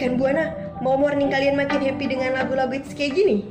[0.00, 0.48] Rekan Buana,
[0.80, 3.44] mau morning kalian makin happy dengan lagu-lagu hits kayak gini?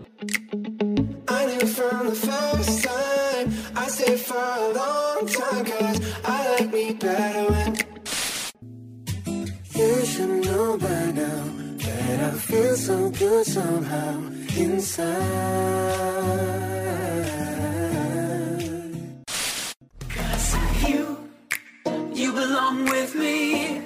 [22.69, 23.81] With me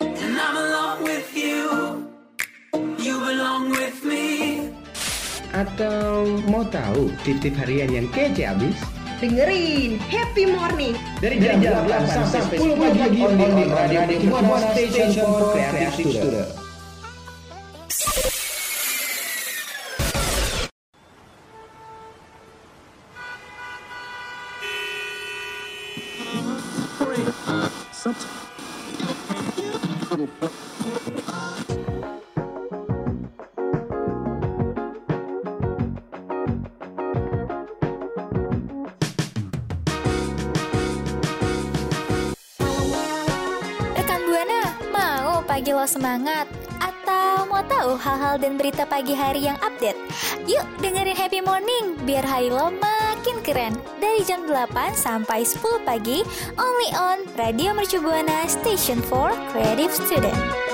[0.00, 1.97] And I'm along with you
[3.28, 4.72] With me
[5.52, 8.72] Atau mau tahu tip-tip harian yang kece abis?
[9.20, 14.00] Dengerin Happy Morning Dari jam, 8 sampai 10 pagi on di Radio
[14.32, 16.48] Buana Station for Creative Student.
[16.48, 16.57] Rekan
[45.58, 46.46] pagi lo semangat?
[46.78, 49.98] Atau mau tahu hal-hal dan berita pagi hari yang update?
[50.46, 53.74] Yuk dengerin Happy Morning biar hari lo makin keren.
[53.98, 56.22] Dari jam 8 sampai 10 pagi,
[56.54, 60.67] only on Radio Mercu Buana Station for Creative Student.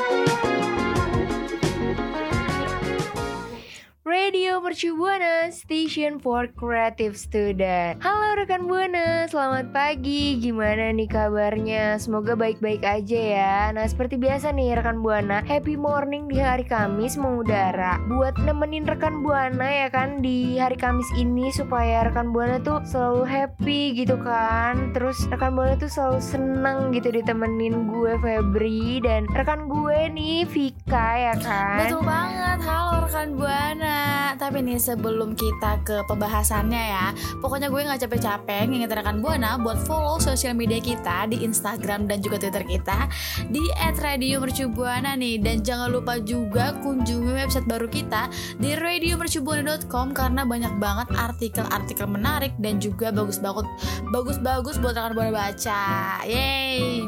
[4.54, 7.98] Radio Mercu Buana, Station for Creative Student.
[7.98, 10.38] Halo rekan Buana, selamat pagi.
[10.38, 11.98] Gimana nih kabarnya?
[11.98, 13.56] Semoga baik-baik aja ya.
[13.74, 17.98] Nah, seperti biasa nih rekan Buana, happy morning di hari Kamis mengudara.
[18.06, 23.26] Buat nemenin rekan Buana ya kan di hari Kamis ini supaya rekan Buana tuh selalu
[23.26, 24.94] happy gitu kan.
[24.94, 31.08] Terus rekan Buana tuh selalu seneng gitu ditemenin gue Febri dan rekan gue nih Vika
[31.18, 31.90] ya kan.
[31.90, 34.14] Betul banget, halo rekan Buana
[34.44, 37.06] Tapi nih sebelum kita ke pembahasannya ya
[37.40, 42.20] Pokoknya gue gak capek-capek ngingetin rekan Buana Buat follow sosial media kita di Instagram dan
[42.20, 43.08] juga Twitter kita
[43.48, 43.64] Di
[43.96, 45.40] @radiomercubuana nih.
[45.40, 48.28] Dan jangan lupa juga kunjungi website baru kita
[48.60, 53.64] Di radiomercubuana.com Karena banyak banget artikel-artikel menarik Dan juga bagus-bagus
[54.12, 55.82] Bagus-bagus buat rekan Buana baca.
[56.28, 57.00] Yeay!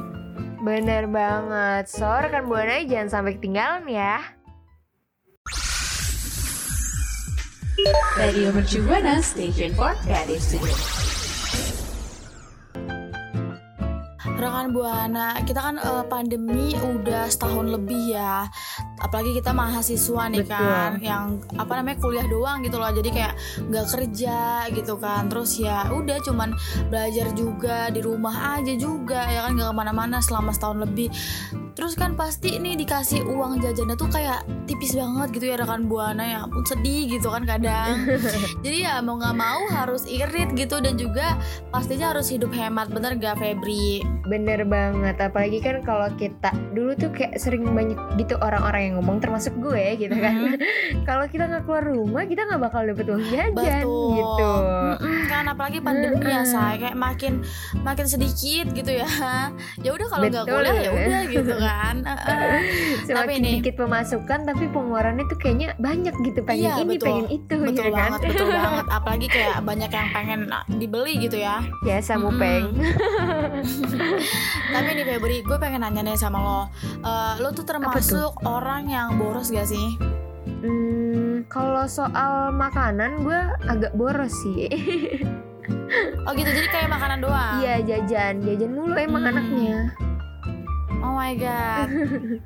[0.64, 4.35] Bener banget, so rekan Buana jangan sampai ketinggalan ya
[8.18, 10.80] Radio Mercu Buana Station for Creative Student.
[14.36, 18.50] Rekan Buana, kita kan eh, pandemi udah setahun lebih ya.
[18.98, 20.58] Apalagi kita mahasiswa nih Betul.
[20.58, 21.24] kan, yang
[21.54, 22.90] apa namanya kuliah doang gitu loh.
[22.90, 23.34] Jadi kayak
[23.70, 24.38] nggak kerja
[24.74, 25.30] gitu kan.
[25.30, 26.58] Terus ya udah cuman
[26.90, 31.08] belajar juga di rumah aja juga ya kan nggak ke mana-mana selama setahun lebih.
[31.76, 36.24] Terus kan pasti nih dikasih uang jajannya tuh kayak tipis banget gitu ya rekan Buana
[36.24, 38.08] ya ampun sedih gitu kan kadang.
[38.64, 41.36] Jadi ya mau nggak mau harus irit gitu dan juga
[41.68, 44.00] pastinya harus hidup hemat bener gak Febri?
[44.24, 49.20] Bener banget, apalagi kan kalau kita dulu tuh kayak sering banyak gitu orang-orang yang ngomong
[49.20, 50.58] termasuk gue gitu kan
[51.08, 54.10] Kalau kita nggak keluar rumah kita nggak bakal dapet uang jajan Betul.
[54.16, 54.50] gitu
[54.96, 57.44] Mm-mm, kan apalagi pandemi ya say kayak makin
[57.84, 59.06] makin sedikit gitu ya.
[59.84, 61.65] Ya udah kalau nggak kuliah ya udah gitu kan.
[61.68, 62.56] Heeh.
[63.02, 67.06] Semakin Tapi dikit pemasukan tapi pengeluarannya tuh kayaknya banyak gitu Pengen Iya, ini, betul.
[67.06, 68.86] pengen itu betul gitu kan banget, betul banget.
[68.88, 71.56] Apalagi kayak banyak yang pengen ah, dibeli gitu ya.
[71.80, 72.24] Biasa Mm-mm.
[72.24, 72.64] mupeng
[74.74, 76.60] Tapi nih Febri, gue pengen nanya nih sama lo.
[76.98, 79.96] Eh, lo tuh termasuk orang yang boros gak sih?
[80.56, 84.66] Hmm, kalau soal makanan gue agak boros sih
[86.22, 87.58] Oh gitu, jadi kayak makanan doang.
[87.58, 89.30] Iya jajan, jajan mulu emang Hmm.
[89.32, 89.78] anaknya
[91.06, 91.86] Oh my god.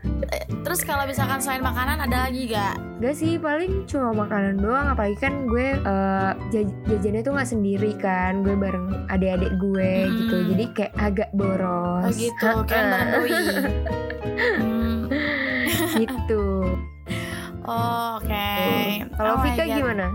[0.64, 2.76] Terus kalau misalkan selain makanan ada lagi gak?
[3.00, 5.80] Gak sih, paling cuma makanan doang Apalagi kan gue
[6.52, 10.12] jaj- jajannya tuh gak sendiri kan Gue bareng adik-adik gue Hmm.
[10.14, 13.30] gitu Jadi kayak agak boros Oh gitu, bareng doi.
[14.60, 15.00] Hmm,
[15.96, 16.44] Gitu
[17.64, 18.52] oh, Oke.
[19.10, 20.06] Kalau Oh Vika gimana?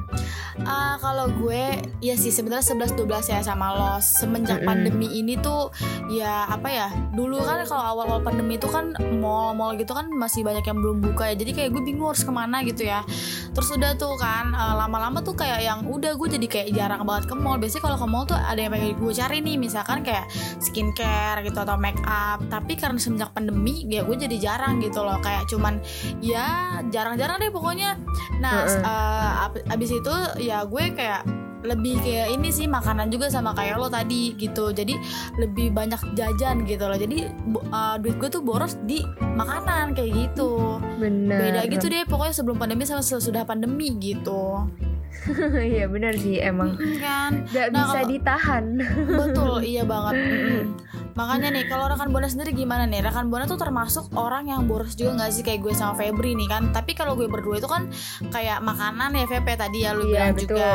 [0.63, 1.63] Ah, kalau gue
[1.99, 3.91] ya sih sebenarnya 11 12 ya sama lo.
[3.97, 4.69] Semenjak Mm-mm.
[4.69, 5.67] pandemi ini tuh
[6.07, 6.87] ya apa ya?
[7.11, 11.27] Dulu kan kalau awal-awal pandemi itu kan mall-mall gitu kan masih banyak yang belum buka
[11.27, 11.35] ya.
[11.35, 13.03] Jadi kayak gue bingung harus ke mana gitu ya.
[13.51, 17.27] Terus udah tuh kan eh, lama-lama tuh kayak yang udah gue jadi kayak jarang banget
[17.27, 17.59] ke mall.
[17.59, 20.23] Biasanya kalau ke mall tuh ada yang pengen gue cari nih misalkan kayak
[20.59, 22.39] skincare gitu atau make up.
[22.47, 25.19] Tapi karena semenjak pandemi ya gue jadi jarang gitu loh.
[25.19, 25.83] Kayak cuman
[26.19, 27.99] ya jarang-jarang deh pokoknya.
[28.39, 28.81] Nah, Heeh.
[28.81, 31.25] eh, ab- abis itu ya gue kayak
[31.65, 34.69] lebih kayak ini sih makanan juga sama kayak lo tadi gitu.
[34.69, 34.93] Jadi
[35.41, 36.97] lebih banyak jajan gitu loh.
[36.97, 37.25] Jadi
[37.73, 40.77] uh, duit gue tuh boros di makanan kayak gitu.
[41.01, 41.41] Bener.
[41.41, 44.69] Beda gitu deh pokoknya sebelum pandemi sama sesudah pandemi gitu
[45.73, 46.75] Iya bener sih emang.
[46.97, 47.47] Kan?
[47.47, 48.63] Gak Nah, bisa kalau- ditahan.
[49.09, 50.15] Betul iya banget.
[51.15, 52.99] Makanya nih kalau rekan buana sendiri gimana nih?
[52.99, 55.41] Rekan buana tuh termasuk orang yang boros juga nggak sih?
[55.41, 56.75] Kayak gue sama Febri nih kan?
[56.75, 57.87] Tapi kalau gue berdua itu kan
[58.29, 60.43] kayak makanan ya VP tadi ya lu Iya bilang betul.
[60.51, 60.69] Juga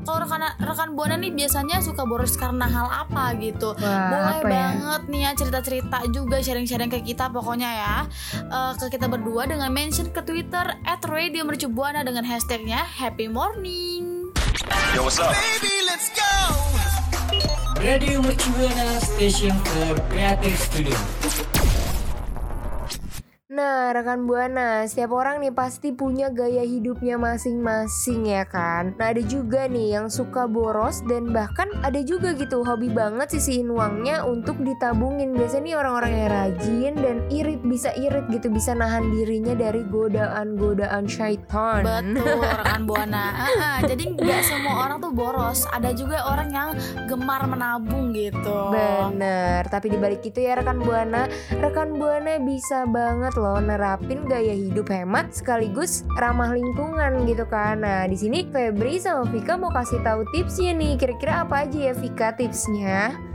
[0.00, 3.74] kalau rekan rekan buana nih biasanya suka boros karena hal apa gitu?
[3.74, 4.50] Wah boleh apa ya?
[4.54, 7.96] banget nih ya cerita-cerita juga sharing-sharing ke kita pokoknya ya.
[8.46, 13.79] Eh, ke kita berdua dengan mention ke Twitter at Radio Mercubuana dengan hashtagnya Happy Morning.
[13.80, 15.32] Yo, what's up?
[15.32, 17.80] Baby, let's go.
[17.80, 21.49] Radio Mercubuana Station for Creative Studio.
[23.60, 28.96] Nah, rekan Buana, setiap orang nih pasti punya gaya hidupnya masing-masing ya kan.
[28.96, 33.68] Nah, ada juga nih yang suka boros dan bahkan ada juga gitu hobi banget sisihin
[33.68, 35.36] uangnya untuk ditabungin.
[35.36, 41.04] Biasanya nih orang-orang yang rajin dan irit bisa irit gitu, bisa nahan dirinya dari godaan-godaan
[41.04, 41.84] syaitan.
[41.84, 43.44] Betul rekan Buana.
[43.44, 45.68] Ah, jadi nggak semua orang tuh boros.
[45.68, 46.68] Ada juga orang yang
[47.12, 48.72] gemar menabung gitu.
[48.72, 51.28] Bener, tapi dibalik itu ya rekan Buana,
[51.60, 57.82] rekan Buana bisa banget loh nerapin gaya hidup hemat sekaligus ramah lingkungan gitu kan.
[57.82, 60.94] Nah di sini Febri sama Vika mau kasih tahu tipsnya nih.
[60.94, 63.29] Kira-kira apa aja ya Vika tipsnya?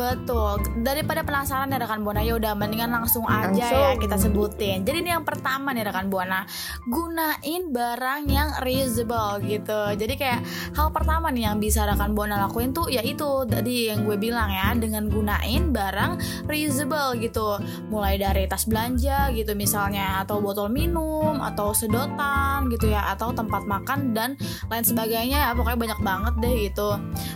[0.00, 0.64] Betul.
[0.80, 3.68] Daripada penasaran ya rekan Buana, ya udah mendingan langsung aja Langsung.
[3.68, 4.88] ya kita sebutin.
[4.88, 6.48] Jadi ini yang pertama nih rekan Buana,
[6.88, 9.80] gunain barang yang reusable gitu.
[10.00, 10.40] Jadi kayak
[10.72, 14.72] hal pertama nih yang bisa rekan Buana lakuin tuh yaitu tadi yang gue bilang ya,
[14.72, 17.60] dengan gunain barang reusable gitu.
[17.92, 23.68] Mulai dari tas belanja gitu misalnya atau botol minum atau sedotan gitu ya atau tempat
[23.68, 24.38] makan dan
[24.72, 26.90] lain sebagainya ya pokoknya banyak banget deh gitu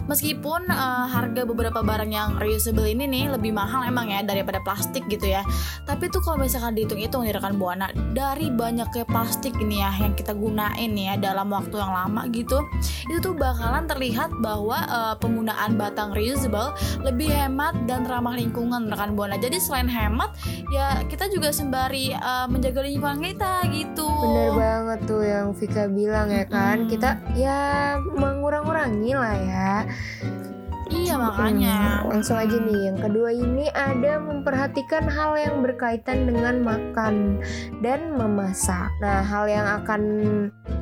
[0.07, 5.07] meskipun eh, harga beberapa barang yang reusable ini nih lebih mahal emang ya daripada plastik
[5.07, 5.43] gitu ya
[5.87, 10.33] tapi tuh kalau misalkan dihitung-hitung nih rekan buana dari banyaknya plastik ini ya yang kita
[10.33, 12.59] gunain nih ya dalam waktu yang lama gitu
[13.11, 19.15] itu tuh bakalan terlihat bahwa eh, penggunaan batang reusable lebih hemat dan ramah lingkungan rekan
[19.15, 20.35] buana jadi selain hemat
[20.73, 26.29] ya kita juga sembari eh, menjaga lingkungan kita gitu Bener banget tuh yang Vika bilang
[26.33, 26.77] ya kan.
[26.85, 26.91] Mm-mm.
[26.91, 27.61] Kita ya
[28.01, 29.73] mengurang-urangi lah ya.
[30.95, 36.63] Iya makanya Hmm, langsung aja nih yang kedua ini ada memperhatikan hal yang berkaitan dengan
[36.63, 37.41] makan
[37.83, 38.93] dan memasak.
[39.03, 40.03] Nah hal yang akan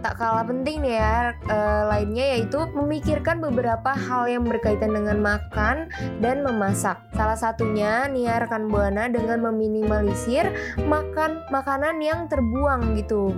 [0.02, 5.90] tak kalah penting nih ya eh, lainnya yaitu memikirkan beberapa hal yang berkaitan dengan makan
[6.22, 6.98] dan memasak.
[7.14, 10.50] Salah satunya nih ya rekan buana dengan meminimalisir
[10.86, 13.30] makan makanan yang terbuang gitu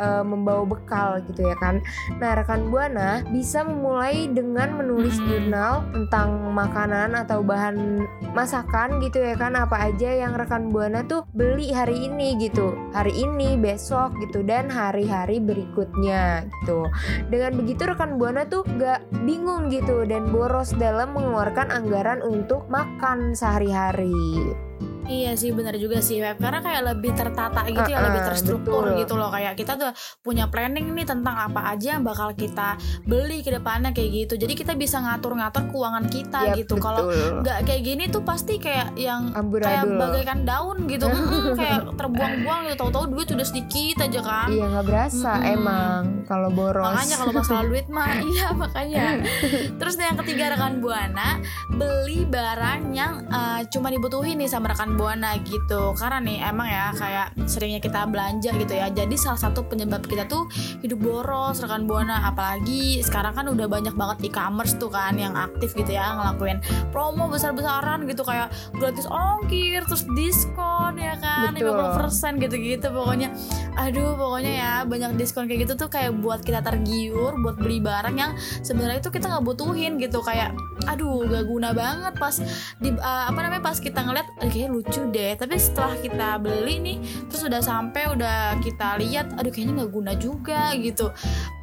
[0.00, 1.84] eh, membawa bekal gitu ya kan.
[2.18, 9.36] Nah, rekan Buana bisa memulai dengan menulis jurnal tentang makanan atau bahan masakan gitu ya
[9.36, 12.72] kan apa aja yang rekan Buana tuh beli hari ini gitu.
[12.96, 15.38] Hari ini, besok gitu dan hari-hari
[15.80, 16.84] berikutnya gitu.
[17.32, 23.32] Dengan begitu rekan Buana tuh gak bingung gitu dan boros dalam mengeluarkan anggaran untuk makan
[23.32, 24.12] sehari-hari.
[25.10, 28.82] Iya sih benar juga sih Web karena kayak lebih tertata gitu ya Uh-uh, lebih terstruktur
[28.86, 28.98] betul.
[29.02, 29.90] gitu loh kayak kita tuh
[30.22, 34.54] punya planning nih tentang apa aja yang bakal kita beli ke depannya kayak gitu jadi
[34.54, 37.10] kita bisa ngatur-ngatur keuangan kita Yap, gitu kalau
[37.42, 39.98] nggak kayak gini tuh pasti kayak yang kayak amburadul.
[39.98, 44.86] bagaikan daun gitu Mm, kayak terbuang-buang gitu tahu-tahu duit udah sedikit aja kan Iya nggak
[44.86, 45.54] berasa Mm-mm.
[45.56, 46.86] emang kalau boros.
[46.86, 49.04] Makanya kalau masalah duit mah iya makanya.
[49.80, 55.40] Terus yang ketiga rekan buana beli barang yang eh, cuma dibutuhin nih sama rekan buana
[55.40, 55.96] gitu.
[55.96, 58.92] Karena nih emang ya kayak seringnya kita belanja gitu ya.
[58.92, 60.44] Jadi salah satu penyebab kita tuh
[60.84, 62.28] hidup boros rekan buana.
[62.28, 66.60] Apalagi sekarang kan udah banyak banget e-commerce tuh kan yang aktif gitu ya ngelakuin
[66.92, 71.78] promo besar-besaran gitu kayak gratis ongkir terus diskon ya kan Betul.
[71.96, 73.32] 50% gitu-gitu pokoknya
[73.78, 78.16] aduh pokoknya ya banyak diskon kayak gitu tuh kayak buat kita tergiur buat beli barang
[78.18, 80.52] yang sebenarnya itu kita nggak butuhin gitu kayak
[80.88, 82.34] aduh gak guna banget pas
[82.80, 85.32] di uh, apa namanya pas kita ngeliat "Eh, kayaknya lucu deh.
[85.34, 90.12] Tapi setelah kita beli nih terus udah sampai udah kita lihat aduh kayaknya nggak guna
[90.14, 91.12] juga gitu.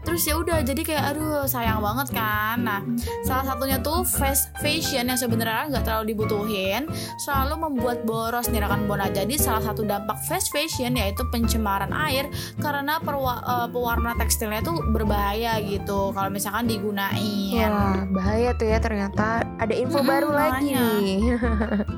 [0.01, 2.63] Terus ya udah jadi kayak aduh sayang banget kan?
[2.63, 2.79] Nah
[3.21, 8.87] salah satunya tuh fast fashion yang sebenarnya nggak terlalu dibutuhin selalu membuat boros nih rekan
[8.87, 9.09] bona.
[9.09, 14.79] Jadi salah satu dampak fast fashion yaitu pencemaran air karena perwa- eh, pewarna tekstilnya tuh
[14.87, 17.67] berbahaya gitu kalau misalkan digunain.
[17.67, 20.71] Wah bahaya tuh ya ternyata ada info Mm-mm, baru lagi.
[20.71, 21.19] nih.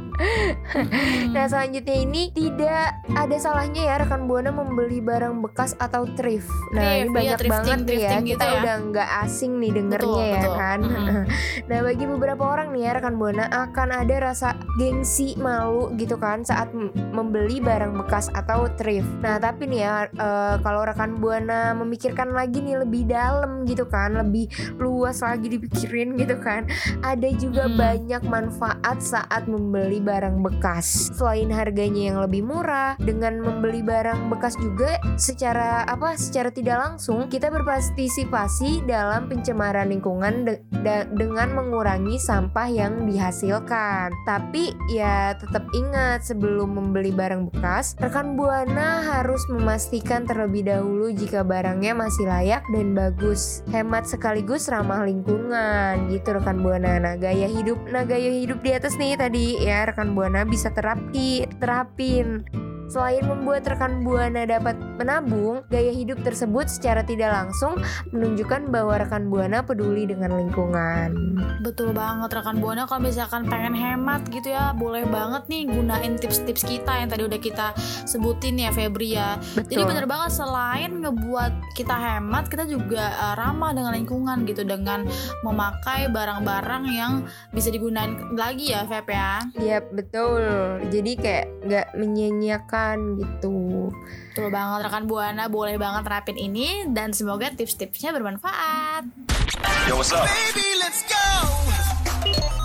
[0.20, 1.32] Hmm.
[1.32, 6.52] Nah selanjutnya ini tidak ada salahnya ya rekan buana membeli barang bekas atau thrift.
[6.72, 8.58] Nah Thrift, ini iya, banyak thrifting, banget nih ya kita gitu ya.
[8.60, 10.56] udah nggak asing nih dengernya Betul, ya betul.
[10.56, 10.80] kan.
[10.82, 11.24] Mhm.
[11.70, 16.44] nah bagi beberapa orang nih ya rekan buana akan ada rasa gengsi malu gitu kan
[16.44, 16.70] saat
[17.10, 19.08] membeli barang bekas atau thrift.
[19.22, 24.14] Nah tapi nih ya eh, kalau rekan buana memikirkan lagi nih lebih dalam gitu kan,
[24.14, 24.46] lebih
[24.78, 26.68] luas lagi dipikirin gitu kan.
[27.02, 27.78] Ada juga Mhm.
[27.78, 31.14] banyak manfaat saat membeli barang bekas.
[31.14, 36.18] Selain harganya yang lebih murah, dengan membeli barang bekas juga secara apa?
[36.18, 44.10] Secara tidak langsung kita berpartisipasi dalam pencemaran lingkungan de- da- dengan mengurangi sampah yang dihasilkan.
[44.26, 51.44] Tapi ya tetap ingat sebelum membeli barang bekas, rekan buana harus memastikan terlebih dahulu jika
[51.44, 53.62] barangnya masih layak dan bagus.
[53.70, 56.96] Hemat sekaligus ramah lingkungan gitu rekan buana.
[57.00, 61.48] Nah, gaya hidup nah gaya hidup di atas nih tadi ya rekan buana bisa terapi
[61.60, 62.48] terapin.
[62.90, 67.78] Selain membuat rekan buana dapat menabung, gaya hidup tersebut secara tidak langsung
[68.10, 71.38] menunjukkan bahwa rekan buana peduli dengan lingkungan.
[71.62, 76.66] Betul banget rekan buana kalau misalkan pengen hemat gitu ya boleh banget nih gunain tips-tips
[76.66, 77.78] kita yang tadi udah kita
[78.10, 79.38] sebutin ya Febri ya.
[79.70, 79.90] Jadi Betul.
[79.94, 85.06] bener banget selain ngebuat kita hemat kita juga uh, ramah dengan lingkungan gitu dengan
[85.46, 87.22] memakai barang-barang yang
[87.54, 89.46] bisa digunain lagi ya Feb ya.
[89.62, 90.42] Iya betul.
[90.90, 92.79] Jadi kayak nggak menyanyiakan
[93.20, 93.90] gitu.
[94.32, 99.04] Betul banget rekan buana boleh banget terapin ini dan semoga tips-tipsnya bermanfaat.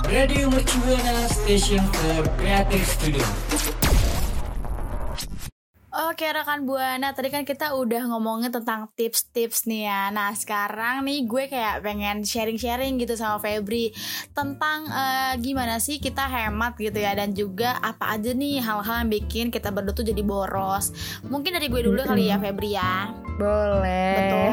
[0.04, 3.73] Radio Mercubuana Station for Creative Studio.
[6.04, 10.12] Oke rekan buana, tadi kan kita udah ngomongin tentang tips-tips nih ya.
[10.12, 13.88] Nah sekarang nih gue kayak pengen sharing-sharing gitu sama Febri
[14.36, 19.10] tentang eh, gimana sih kita hemat gitu ya dan juga apa aja nih hal-hal yang
[19.16, 20.92] bikin kita berdua tuh jadi boros.
[21.24, 23.23] Mungkin dari gue dulu kali ya Febri ya.
[23.34, 24.14] Boleh.
[24.14, 24.52] Betul.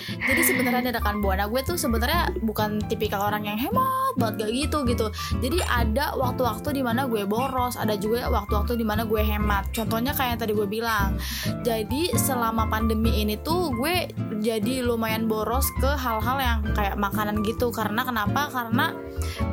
[0.30, 4.78] Jadi sebenarnya rekan buana gue tuh sebenarnya bukan tipikal orang yang hemat banget gak gitu
[4.88, 5.06] gitu.
[5.38, 9.70] Jadi ada waktu-waktu di mana gue boros, ada juga waktu-waktu di mana gue hemat.
[9.70, 11.16] Contohnya kayak yang tadi gue bilang.
[11.62, 17.70] Jadi selama pandemi ini tuh gue jadi lumayan boros ke hal-hal yang kayak makanan gitu.
[17.70, 18.50] Karena kenapa?
[18.50, 18.94] Karena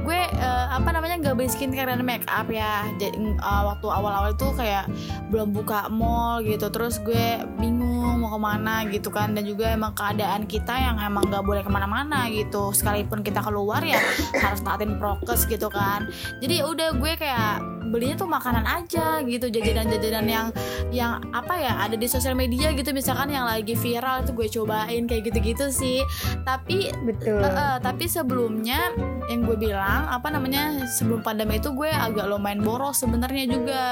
[0.07, 2.87] gue eh, apa namanya nggak beli skincare dan make up ya.
[2.97, 4.89] Jadi eh, waktu awal-awal itu kayak
[5.29, 6.71] belum buka mall gitu.
[6.71, 7.96] Terus gue bingung
[8.27, 9.31] mau ke mana gitu kan.
[9.31, 12.75] Dan juga emang keadaan kita yang emang nggak boleh ke mana-mana gitu.
[12.75, 14.03] Sekalipun kita keluar ya
[14.43, 16.11] harus taatin prokes gitu kan.
[16.43, 20.47] Jadi udah gue kayak belinya tuh makanan aja gitu jajanan-jajanan yang
[20.91, 22.91] yang apa ya ada di sosial media gitu.
[22.91, 25.99] Misalkan yang lagi viral itu gue cobain kayak gitu-gitu sih.
[26.43, 27.43] Tapi Betul.
[27.43, 28.91] Eh, eh, tapi sebelumnya
[29.27, 33.83] yang gue bilang apa namanya sebelum pandemi itu gue agak lumayan boros sebenarnya juga.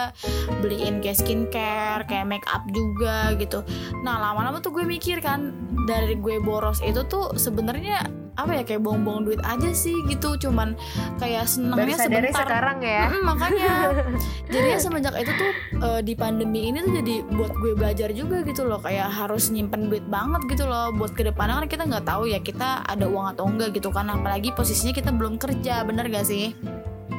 [0.59, 3.63] Beliin kayak skincare kayak make up juga gitu.
[4.03, 5.53] Nah lama-lama tuh gue mikir kan
[5.85, 10.35] dari gue boros itu tuh sebenarnya apa ya kayak buang-buang duit aja sih gitu.
[10.37, 10.75] Cuman
[11.19, 12.45] kayak sadarnya sebentar.
[12.45, 13.03] sekarang ya.
[13.09, 13.73] Mm-mm, makanya.
[14.53, 15.51] Jadinya semenjak itu tuh
[15.81, 18.79] eh, di pandemi ini tuh jadi buat gue belajar juga gitu loh.
[18.79, 22.39] Kayak harus nyimpen duit banget gitu loh buat ke depannya kan kita nggak tahu ya
[22.43, 24.07] kita ada uang atau enggak gitu kan.
[24.11, 26.53] Apalagi posisinya kita belum kerja bener gak sih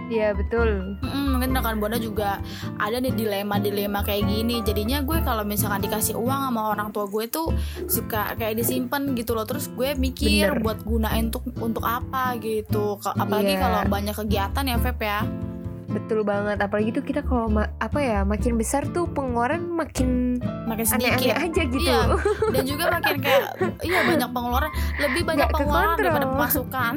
[0.06, 0.94] Iya betul.
[1.02, 2.38] Mm-mm, mungkin rekan buana juga
[2.78, 7.26] ada nih dilema-dilema kayak gini jadinya gue kalau misalkan dikasih uang sama orang tua gue
[7.26, 7.50] tuh
[7.84, 10.62] suka kayak disimpan gitu loh terus gue mikir Bener.
[10.62, 13.60] buat gunain untuk untuk apa gitu apalagi Iya.
[13.60, 15.20] kalau banyak kegiatan ya Feb ya
[15.86, 16.58] Betul banget.
[16.58, 21.78] Apalagi tuh kita kalau apa ya makin besar tuh pengeluaran makin makin sedikit aja gitu.
[21.86, 22.00] Iya,
[22.54, 23.42] dan juga makin kayak
[23.86, 26.92] iya banyak pengeluaran lebih banyak Nggak pengeluaran daripada pemasukan.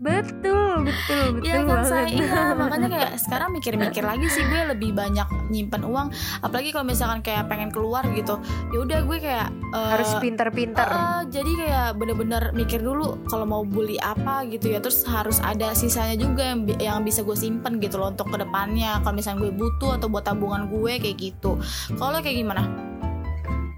[0.00, 4.90] Betul, betul, betul Iya kan saya iya makanya kayak sekarang mikir-mikir lagi sih gue lebih
[4.96, 6.08] banyak nyimpen uang.
[6.40, 8.40] Apalagi kalau misalkan kayak pengen keluar gitu
[8.72, 10.86] ya udah gue kayak eh, Harus pinter-pinter.
[10.88, 14.80] eh, jadi kayak bener-bener mikir dulu kalau mau beli apa gitu ya.
[14.80, 19.02] Terus harus ada sisanya juga yang, yang bisa gue simpen gitu loh untuk ke depannya
[19.02, 21.58] kalau misalnya gue butuh atau buat tabungan gue kayak gitu
[21.98, 22.64] kalau kayak gimana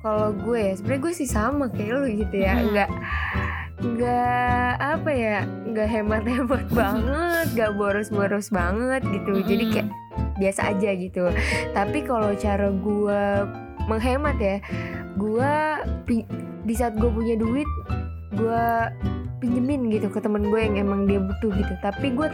[0.07, 2.55] Kalau gue ya, sebenarnya gue sih sama kayak lu gitu ya.
[2.55, 2.63] Mhm.
[2.71, 2.91] Enggak
[3.77, 5.39] nggak apa ya
[5.69, 9.75] nggak hemat-hemat banget nggak boros-boros banget gitu jadi Mm-mm.
[9.77, 9.89] kayak
[10.41, 11.29] biasa aja gitu
[11.77, 13.23] tapi kalau cara gue
[13.85, 14.57] menghemat ya
[15.21, 15.55] gue
[16.65, 17.69] di saat gue punya duit
[18.33, 18.65] gue
[19.47, 22.29] pinjemin gitu ke temen gue yang emang dia butuh gitu tapi gue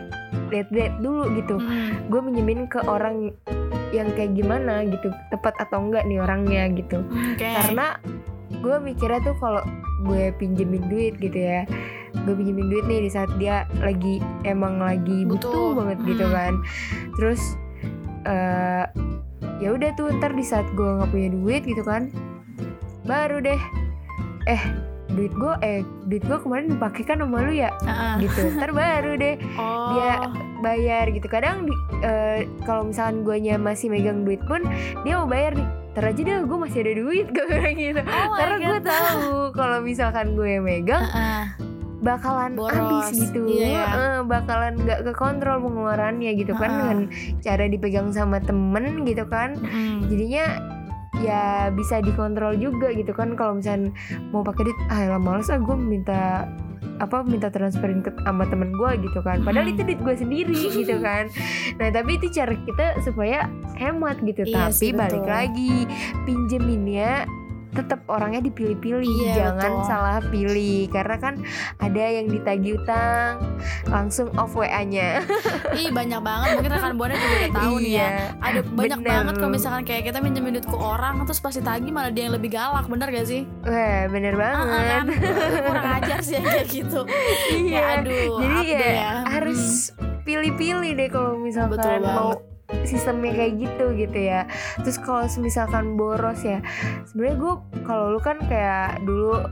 [0.49, 2.09] lihat-lihat dulu gitu Hmm.
[2.09, 3.28] gue minjemin ke orang
[3.92, 7.45] yang kayak gimana gitu tepat atau enggak nih orangnya gitu Oke.
[7.45, 8.00] karena
[8.54, 9.61] gue mikirnya tuh kalau
[10.02, 11.69] gue pinjemin duit gitu ya
[12.14, 15.69] gue pinjemin duit nih di saat dia lagi emang lagi butuh, Butuh.
[15.76, 16.35] banget gitu Hmm.
[16.35, 16.52] kan
[17.14, 17.40] terus
[18.23, 18.85] eh
[19.59, 22.09] ya udah tuh ntar di saat gue nggak punya duit gitu kan
[23.02, 23.61] baru deh
[24.47, 24.62] eh
[25.12, 28.14] duit gue eh duit gue kemarin dipakai kan sama lu ya Heeh.
[28.23, 29.92] gitu ntar baru deh Oh.
[29.92, 30.12] dia
[30.59, 34.62] bayar gitu kadang di, eh, kalau misalkan guanya masih megang duit pun
[35.02, 38.33] dia mau bayar nih ntar aja deh gue masih ada duit gue bilang gitu Oh
[38.33, 41.45] karena gue tahu kalau misalkan gue yang megang Heeh.
[42.00, 42.75] bakalan Boros.
[42.75, 43.85] habis gitu Iya.
[43.87, 46.78] Eh, bakalan nggak kekontrol pengeluarannya gitu kan Heeh.
[46.81, 46.99] dengan
[47.38, 50.09] cara dipegang sama temen gitu kan Mm-mm.
[50.09, 50.45] jadinya
[51.21, 53.37] ya bisa dikontrol juga gitu kan.
[53.37, 53.92] Kalau misalnya
[54.31, 56.49] mau pakai duit ah lah males ah gue minta
[57.00, 59.42] apa minta transferin ke sama temen gue gitu kan.
[59.42, 59.75] Padahal Hmm.
[59.75, 61.26] itu duit gue sendiri gitu kan.
[61.76, 64.47] Nah tapi itu cara kita supaya hemat gitu.
[64.47, 65.85] Iya tapi sih, balik lagi
[66.25, 67.26] pinjeminnya
[67.73, 69.88] tetap orangnya dipilih-pilih Iya, jangan betul.
[69.88, 71.35] salah pilih karena kan
[71.76, 73.41] ada yang ditagih utang
[73.87, 75.25] langsung off wa-nya
[75.81, 78.00] Ih banyak banget mungkin rekan buana juga udah tahu nih ya.
[78.02, 79.11] Iya, Ada banyak bener.
[79.11, 82.35] banget kalau misalkan kayak kita minjemin duit ke orang terus pasti tagih malah dia yang
[82.35, 83.49] lebih galak, bener gak sih?
[83.62, 85.05] Wah, bener Ah, banget kan?
[85.67, 87.00] Kurang ajar sih yang kayak gitu.
[87.49, 87.73] Iya.
[87.73, 89.11] Ya, aduh, Jadi ya, ya.
[89.26, 89.62] harus
[90.23, 92.31] pilih-pilih deh kalau misalkan Betul mau
[92.85, 94.49] sistemnya kayak gitu gitu ya.
[94.81, 96.59] Terus kalau misalkan boros ya,
[97.09, 99.43] sebenarnya gue kalau lu kan kayak dulu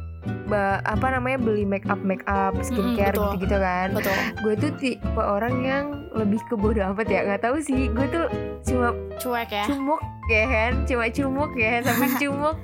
[0.84, 3.38] apa namanya beli make up make up skincare betul.
[3.38, 3.88] gitu-gitu kan.
[3.96, 4.16] Betul.
[4.44, 7.88] Gue tuh tipe orang yang lebih ke bodo amat ya nggak tahu sih.
[7.88, 8.26] Gue tuh
[8.66, 9.64] cuma Cuek ya.
[9.68, 10.00] cumuk
[10.30, 12.56] ya kan, cuma cumuk ya sampai cumuk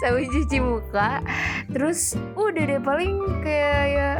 [0.00, 1.22] sampai cuci muka
[1.70, 4.10] terus udah deh paling kayak ya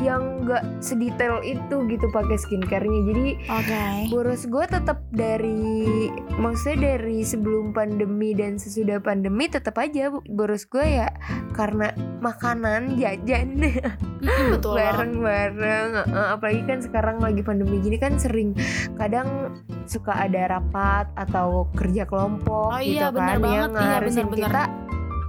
[0.00, 3.82] yang nggak sedetail itu gitu pakai skincarenya jadi Oke.
[4.08, 10.82] boros gue tetap dari maksudnya dari sebelum pandemi dan sesudah pandemi tetap aja boros gue
[10.82, 11.08] ya
[11.52, 13.60] karena makanan jajan
[14.52, 14.92] Betul banget.
[14.92, 18.52] bareng-bareng Heeh, apalagi kan sekarang lagi pandemi gini kan sering
[18.94, 23.48] kadang suka ada rapat atau kerja kelompok Oh gitu iya, kan banget.
[23.48, 24.48] yang Iya, ngarusin benar-benar.
[24.48, 24.62] kita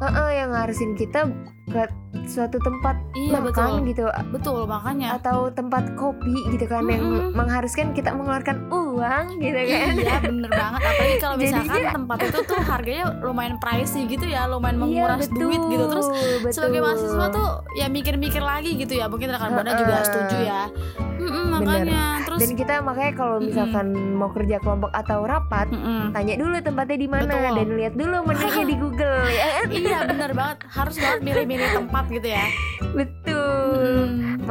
[0.01, 1.19] Heeh, yang ngarusin kita
[1.67, 1.83] ke
[2.23, 3.51] suatu tempat Iya makan
[3.81, 3.87] betul.
[3.87, 5.15] gitu Betul makanya.
[5.15, 7.31] atau tempat kopi gitu kan yang Mm-mm.
[7.33, 12.39] mengharuskan kita mengeluarkan uang gitu kan Iya bener banget Apalagi kalau misalkan Jadinya- tempat itu
[12.41, 16.07] tuh harganya lumayan pricey gitu ya Lumayan Iya, menguras betul, duit gitu Terus
[16.41, 16.51] betul.
[16.53, 20.61] sebagai mahasiswa tuh ya mikir-mikir lagi gitu ya Mungkin rekan Buana juga setuju ya
[21.17, 26.11] Mm-mm, Makanya Terus dan kita makanya kalau misalkan mau kerja kelompok atau rapat Mm-mm.
[26.11, 29.67] tanya dulu tempatnya di mana dan lihat dulu menunya di Google ya kan?
[29.69, 32.45] Iya bener banget Harus banget milih-milih tempat gitu ya
[32.95, 33.30] betul.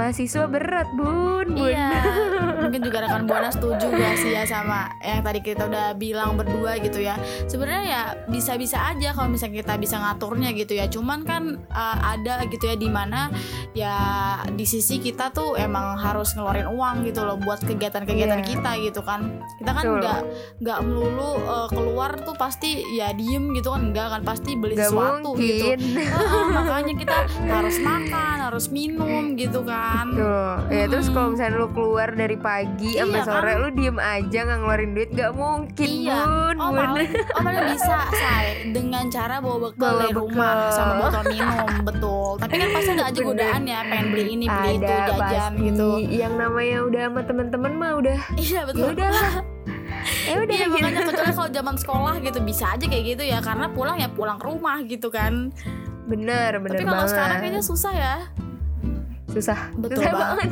[0.01, 1.57] Mahasiswa berat bun bun.
[1.57, 1.89] Iya.
[2.63, 6.77] Mungkin juga rekan Buana setuju gak sih ya Sama yang tadi kita udah bilang berdua
[6.79, 7.17] gitu ya?
[7.49, 10.87] Sebenarnya ya bisa-bisa aja Kalau misalnya kita bisa ngaturnya gitu ya.
[10.87, 13.33] Cuman kan uh, ada gitu ya Di mana
[13.73, 13.95] ya
[14.53, 18.47] di sisi kita tuh Emang harus ngeluarin uang gitu loh Buat kegiatan-kegiatan Iya.
[18.47, 19.41] kita gitu kan.
[19.59, 20.21] Kita kan nggak
[20.61, 23.91] nggak melulu uh, keluar tuh pasti ya diem gitu kan.
[23.91, 25.73] Enggak kan pasti beli Gak sesuatu gitu.
[25.75, 25.79] mungkin.
[25.97, 27.17] Heeh, makanya kita
[27.57, 29.90] harus makan, harus minum gitu kan.
[30.11, 33.57] Tuh, ya terus kalau misalnya lu keluar dari pagi Iya, sampai sore kan?
[33.57, 36.19] lu diem aja nggak ngeluarin duit gak mungkin Iya.
[36.21, 40.53] bun Oh bun paling, oh paling bisa say dengan cara bawa bekal Bawa dari rumah
[40.71, 42.31] sama botol minum betul.
[42.37, 45.65] Tapi kan pasti ada aja godaan ya pengen beli ini beli itu ada jajan pasti
[45.65, 45.89] gitu.
[46.09, 48.91] yang namanya udah sama temen-temen mah udah Iya ya betul.
[48.93, 50.73] ya udah Iya gitu.
[50.73, 54.37] makanya kecuali kalau zaman sekolah gitu bisa aja kayak gitu ya karena pulang ya pulang
[54.37, 55.51] ke rumah gitu kan.
[56.03, 58.17] bener bener Tapi kalau sekarang kayaknya susah ya.
[59.31, 60.51] Susah Betul susah banget.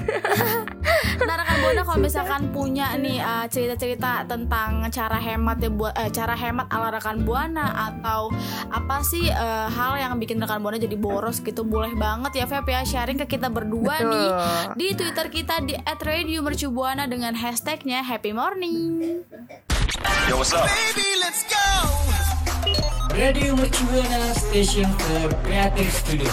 [1.18, 6.10] Nah rekan Buana kalau misalkan punya nih uh, cerita-cerita tentang cara hemat ya buat eh,
[6.14, 8.30] cara hemat ala rekan Buana atau
[8.70, 12.70] apa sih uh, hal yang bikin rekan Buana jadi boros gitu boleh banget ya Feb
[12.70, 14.10] ya sharing ke kita berdua Betul.
[14.14, 14.28] nih
[14.78, 19.22] di Twitter kita di @radiomercubuana dengan hashtagnya Happy Morning.
[20.30, 20.68] Yo, what's up?
[23.18, 26.30] Radio Mercubuana Station for Creative Studio.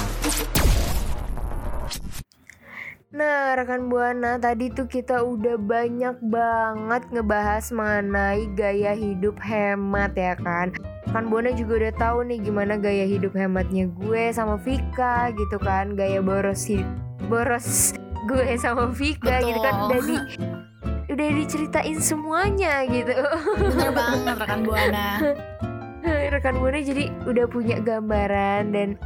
[3.16, 10.36] Nah, rekan Buana, tadi tuh kita udah banyak banget ngebahas mengenai gaya hidup hemat ya
[10.36, 10.76] kan.
[11.08, 15.96] Rekan Buana juga udah tahu nih gimana gaya hidup hematnya gue sama Vika gitu kan,
[15.96, 16.68] gaya boros
[17.32, 17.96] boros
[18.28, 19.88] gue sama Vika gitu kan Betul.
[19.88, 20.18] udah di
[21.16, 23.16] udah diceritain semuanya gitu.
[23.56, 25.08] Bener banget rekan Buana.
[26.36, 29.00] rekan Buana jadi udah punya gambaran dan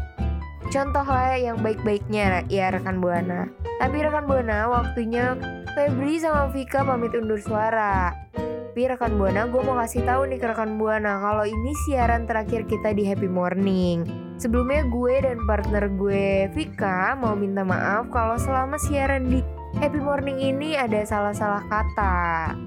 [0.74, 3.69] contoh lah yang baik-baiknya ya rekan Buana.
[3.80, 5.40] Tapi rekan Buana waktunya
[5.72, 8.12] Febri sama Vika pamit undur suara.
[8.36, 12.68] Tapi rekan Buana gue mau kasih tahu nih ke rekan Buana kalau ini siaran terakhir
[12.68, 14.04] kita di Happy Morning.
[14.36, 19.40] Sebelumnya gue dan partner gue Vika mau minta maaf kalau selama siaran di
[19.78, 22.58] Happy Morning ini ada salah-salah kata.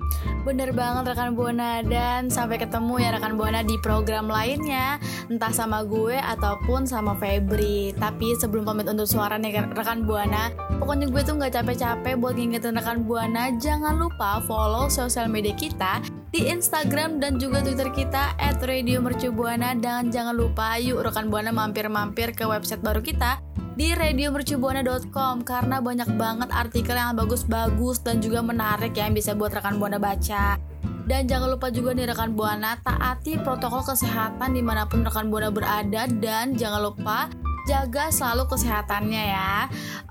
[0.46, 5.82] Bener banget rekan Buana dan sampai ketemu ya rekan Buana di program lainnya entah sama
[5.82, 7.90] gue ataupun sama Febri.
[7.98, 12.78] Tapi sebelum pamit untuk suara nih rekan Buana, pokoknya gue tuh nggak capek-capek buat ngingetin
[12.78, 15.98] rekan Buana jangan lupa follow sosial media kita
[16.30, 22.46] di Instagram dan juga Twitter kita @radiomercubuana dan jangan lupa yuk rekan Buana mampir-mampir ke
[22.46, 29.16] website baru kita di radiomercubuana.com karena banyak banget artikel yang bagus-bagus dan juga menarik yang
[29.16, 30.60] bisa buat rekan Buana baca.
[31.02, 35.50] Dan jangan lupa juga nih rekan Buana taati protokol kesehatan di mana pun rekan Buana
[35.50, 37.26] berada dan jangan lupa
[37.66, 39.66] jaga selalu kesehatannya ya.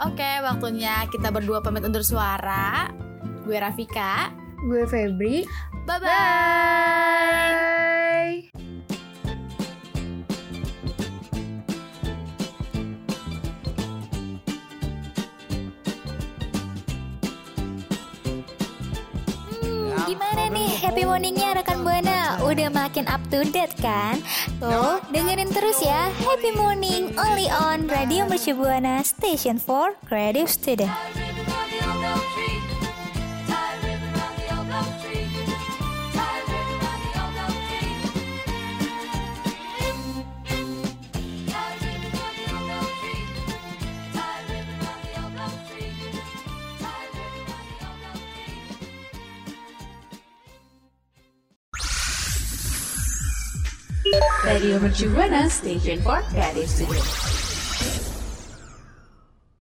[0.08, 2.92] Oke, waktunya kita berdua pamit undur suara.
[3.44, 4.32] Gue Rafika.
[4.68, 5.44] Gue Febri.
[5.86, 6.12] Bye-bye.
[8.54, 8.71] Bye.
[20.12, 22.36] Gimana nih happy morningnya rekan Buana?
[22.44, 24.20] Udah makin up to date kan?
[24.60, 30.92] Tuh, dengerin terus ya Happy Morning only on Radio Mercu Buana Station for Creative Student.
[54.62, 57.31] Radio Mercu Buana Station for Creative Studio.